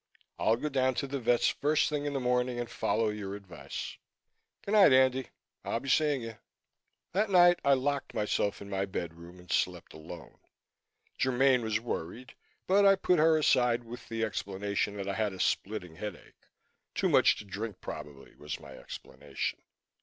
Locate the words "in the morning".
2.07-2.59